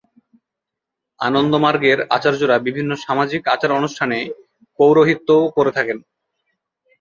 [1.19, 4.19] আনন্দমার্গের আচার্যরা বিভিন্ন সামাজিক আচার-অনুষ্ঠানে
[4.79, 5.97] পৌরোহিত্যও করে থাকেন।